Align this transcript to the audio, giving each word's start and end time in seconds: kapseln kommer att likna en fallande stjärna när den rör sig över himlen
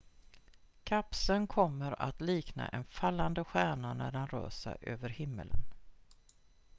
kapseln 0.83 1.47
kommer 1.47 2.01
att 2.01 2.21
likna 2.21 2.67
en 2.67 2.83
fallande 2.85 3.43
stjärna 3.43 3.93
när 3.93 4.11
den 4.11 4.27
rör 4.27 4.49
sig 4.49 4.77
över 4.81 5.09
himlen 5.09 5.49